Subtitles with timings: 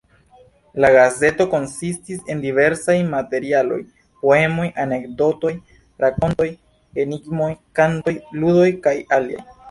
[0.83, 3.77] La gazeto konsistis el diversaj materialoj:
[4.23, 5.51] poemoj, anekdotoj,
[6.05, 6.47] rakontoj,
[7.05, 9.45] enigmoj, kantoj, ludoj kaj aliaj.